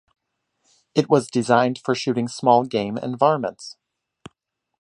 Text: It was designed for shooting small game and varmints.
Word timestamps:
It 0.95 1.11
was 1.11 1.27
designed 1.29 1.77
for 1.77 1.93
shooting 1.93 2.27
small 2.27 2.63
game 2.63 2.97
and 2.97 3.19
varmints. 3.19 3.77